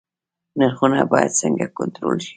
نرخونه 0.59 0.99
باید 1.11 1.31
څنګه 1.41 1.65
کنټرول 1.77 2.17
شي؟ 2.25 2.29